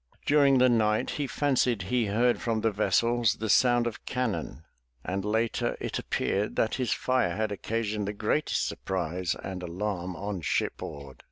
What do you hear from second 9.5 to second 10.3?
alarm